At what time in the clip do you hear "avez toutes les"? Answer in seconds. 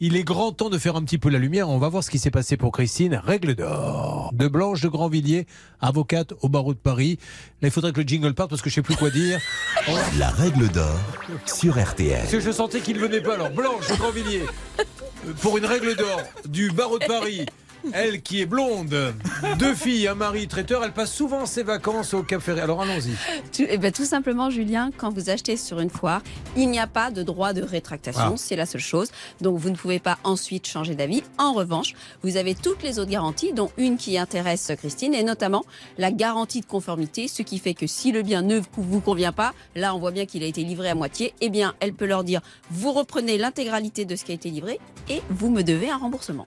32.36-32.98